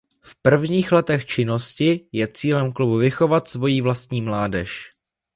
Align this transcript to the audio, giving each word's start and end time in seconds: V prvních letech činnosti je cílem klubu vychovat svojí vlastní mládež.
V 0.21 0.41
prvních 0.41 0.91
letech 0.91 1.25
činnosti 1.25 2.07
je 2.11 2.27
cílem 2.27 2.71
klubu 2.71 2.97
vychovat 2.97 3.47
svojí 3.47 3.81
vlastní 3.81 4.21
mládež. 4.21 4.91